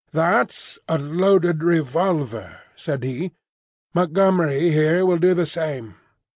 [0.13, 3.33] "That's a loaded revolver," said he.
[3.93, 5.93] "Montgomery here will do the same.